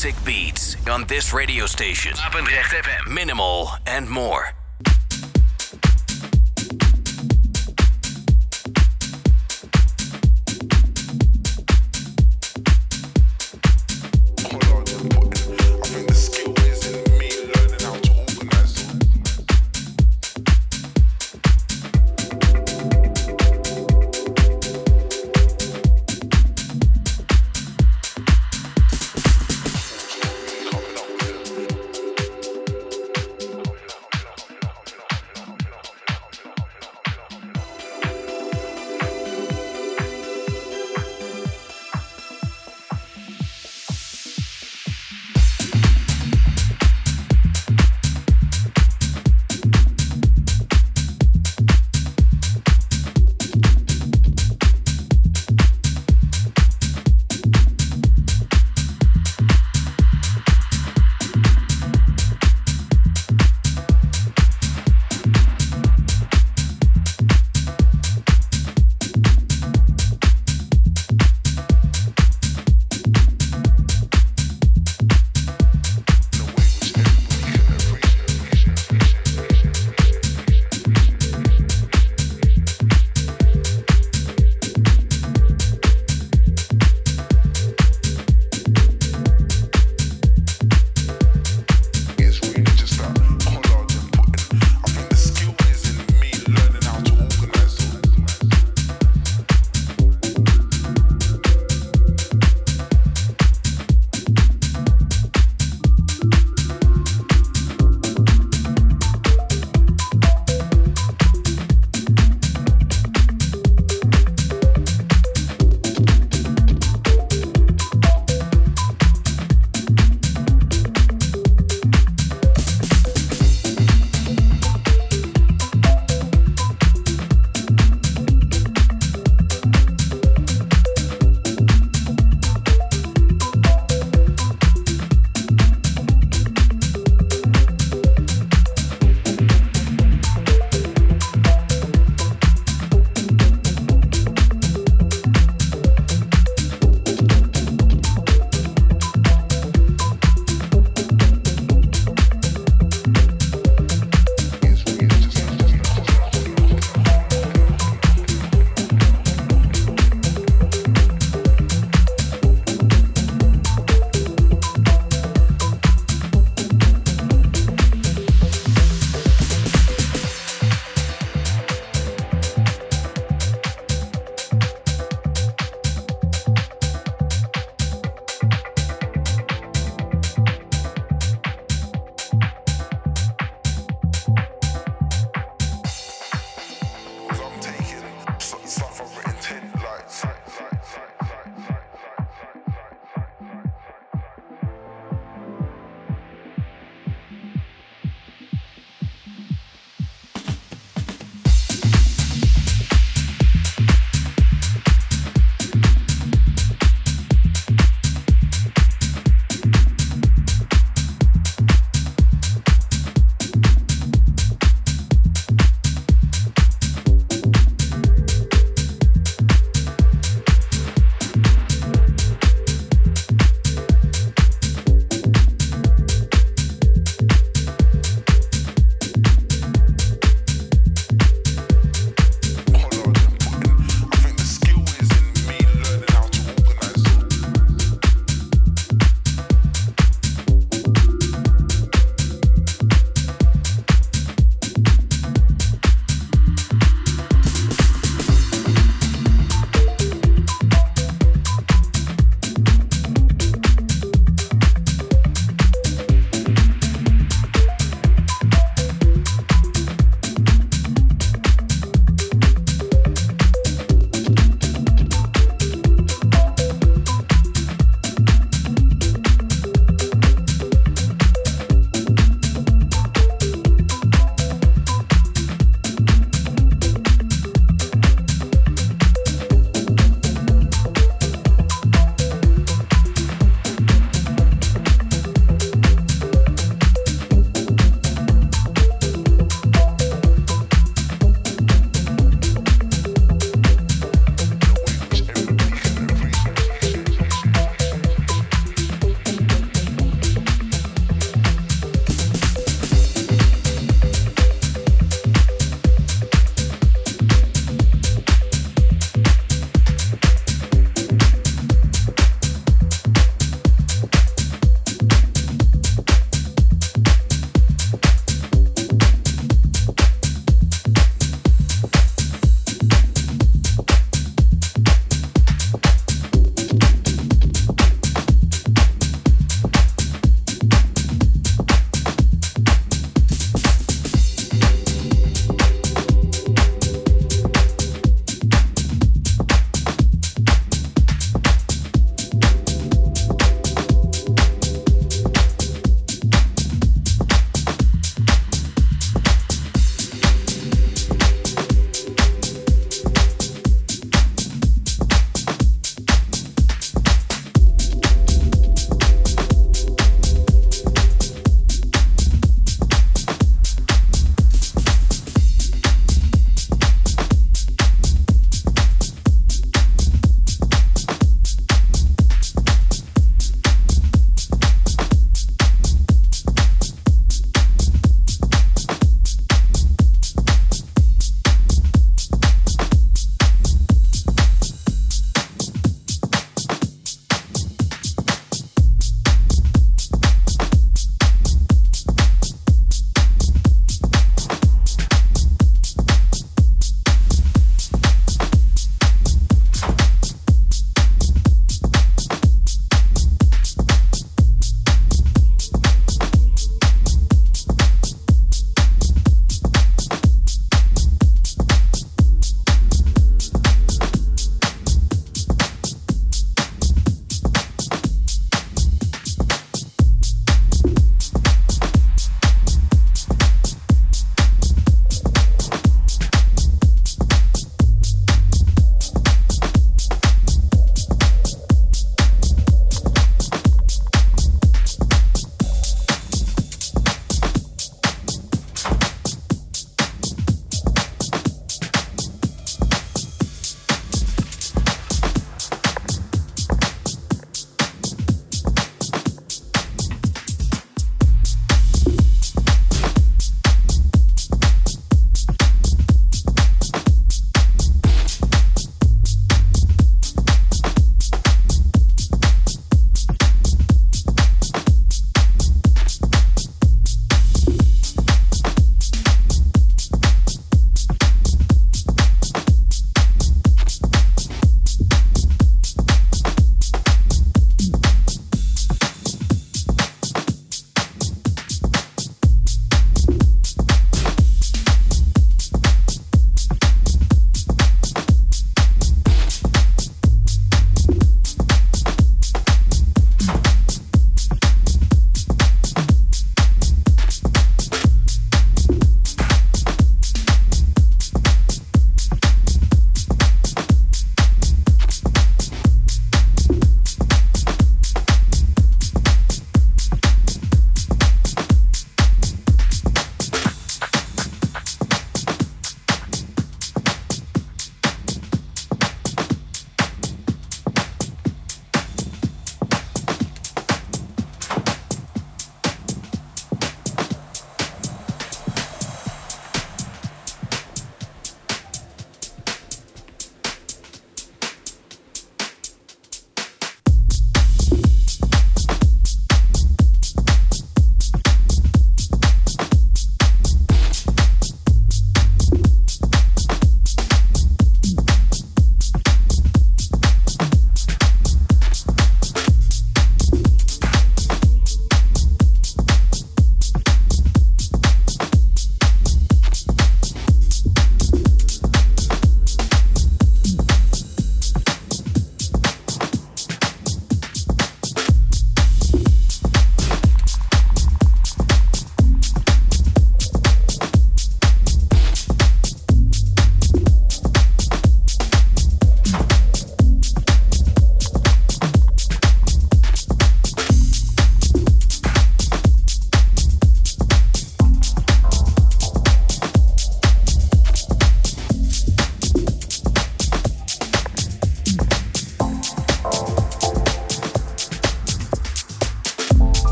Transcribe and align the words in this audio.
and. 0.00 0.10
Basic 0.10 0.24
beats 0.24 0.76
on 0.88 1.04
this 1.08 1.34
radio 1.34 1.66
station. 1.66 2.14
Papendrecht 2.14 2.72
FM. 2.72 3.12
Minimal 3.12 3.68
and 3.86 4.08
more. 4.08 4.54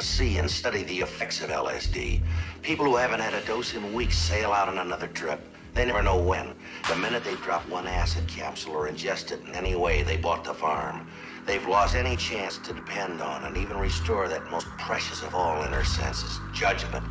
See 0.00 0.38
and 0.38 0.50
study 0.50 0.84
the 0.84 1.00
effects 1.00 1.42
of 1.42 1.50
LSD. 1.50 2.22
People 2.62 2.86
who 2.86 2.96
haven't 2.96 3.20
had 3.20 3.34
a 3.34 3.44
dose 3.46 3.74
in 3.74 3.92
weeks 3.92 4.16
sail 4.16 4.52
out 4.52 4.68
on 4.68 4.78
another 4.78 5.08
trip. 5.08 5.40
They 5.74 5.84
never 5.84 6.02
know 6.02 6.16
when. 6.16 6.54
The 6.88 6.96
minute 6.96 7.24
they 7.24 7.34
drop 7.36 7.68
one 7.68 7.88
acid 7.88 8.28
capsule 8.28 8.74
or 8.74 8.88
ingest 8.88 9.32
it 9.32 9.40
in 9.44 9.54
any 9.54 9.74
way, 9.74 10.02
they 10.02 10.16
bought 10.16 10.44
the 10.44 10.54
farm. 10.54 11.06
They've 11.46 11.66
lost 11.66 11.96
any 11.96 12.16
chance 12.16 12.58
to 12.58 12.72
depend 12.72 13.20
on 13.20 13.44
and 13.44 13.56
even 13.56 13.78
restore 13.78 14.28
that 14.28 14.50
most 14.50 14.68
precious 14.78 15.22
of 15.22 15.34
all 15.34 15.62
inner 15.64 15.84
senses, 15.84 16.38
judgment. 16.52 17.04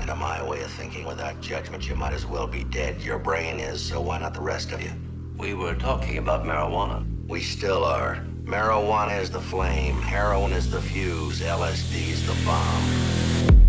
And 0.00 0.08
to 0.08 0.16
my 0.16 0.42
way 0.42 0.62
of 0.62 0.70
thinking, 0.70 1.06
without 1.06 1.40
judgment, 1.42 1.86
you 1.86 1.94
might 1.94 2.14
as 2.14 2.24
well 2.24 2.46
be 2.46 2.64
dead. 2.64 3.02
Your 3.02 3.18
brain 3.18 3.60
is, 3.60 3.82
so 3.82 4.00
why 4.00 4.18
not 4.18 4.32
the 4.32 4.40
rest 4.40 4.72
of 4.72 4.80
you? 4.80 4.92
We 5.40 5.54
were 5.54 5.74
talking 5.74 6.18
about 6.18 6.44
marijuana. 6.44 7.02
We 7.26 7.40
still 7.40 7.82
are. 7.82 8.22
Marijuana 8.44 9.18
is 9.18 9.30
the 9.30 9.40
flame, 9.40 9.94
heroin 10.02 10.52
is 10.52 10.70
the 10.70 10.82
fuse, 10.82 11.40
LSD 11.40 12.10
is 12.10 12.26
the 12.26 12.36
bomb. 12.44 13.59